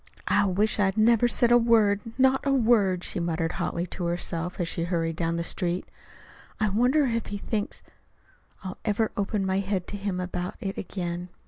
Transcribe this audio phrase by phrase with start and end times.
[0.27, 4.59] "I wish I'd never said a word not a word," she muttered hotly to herself
[4.59, 5.85] as she hurried down the street.
[6.59, 7.83] "I wonder if he thinks
[8.63, 11.29] I'll ever open my head to him about it again.